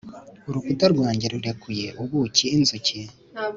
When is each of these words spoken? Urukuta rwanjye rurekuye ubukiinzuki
Urukuta 0.47 0.85
rwanjye 0.93 1.25
rurekuye 1.33 1.87
ubukiinzuki 2.01 2.99